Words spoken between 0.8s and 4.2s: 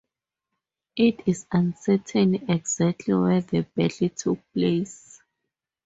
It is uncertain exactly where the battle